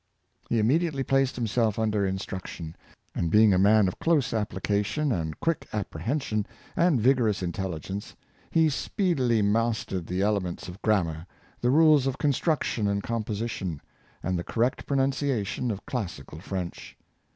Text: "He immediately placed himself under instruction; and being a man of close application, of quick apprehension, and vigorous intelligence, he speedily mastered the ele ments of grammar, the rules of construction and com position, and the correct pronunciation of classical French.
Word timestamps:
"He 0.49 0.57
immediately 0.57 1.03
placed 1.03 1.35
himself 1.35 1.77
under 1.77 2.03
instruction; 2.07 2.75
and 3.13 3.29
being 3.29 3.53
a 3.53 3.59
man 3.59 3.87
of 3.87 3.99
close 3.99 4.33
application, 4.33 5.11
of 5.11 5.39
quick 5.39 5.67
apprehension, 5.71 6.47
and 6.75 6.99
vigorous 6.99 7.43
intelligence, 7.43 8.15
he 8.49 8.67
speedily 8.67 9.43
mastered 9.43 10.07
the 10.07 10.23
ele 10.23 10.39
ments 10.39 10.67
of 10.67 10.81
grammar, 10.81 11.27
the 11.59 11.69
rules 11.69 12.07
of 12.07 12.17
construction 12.17 12.87
and 12.87 13.03
com 13.03 13.23
position, 13.23 13.79
and 14.23 14.39
the 14.39 14.43
correct 14.43 14.87
pronunciation 14.87 15.69
of 15.69 15.85
classical 15.85 16.39
French. 16.39 16.97